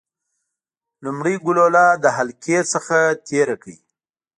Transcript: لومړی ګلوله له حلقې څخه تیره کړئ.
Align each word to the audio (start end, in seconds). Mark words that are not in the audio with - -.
لومړی 1.03 1.35
ګلوله 1.45 1.85
له 2.03 2.09
حلقې 2.17 2.59
څخه 2.73 2.97
تیره 3.27 3.55
کړئ. 3.61 3.77